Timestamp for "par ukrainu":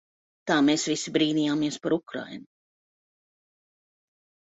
1.83-2.47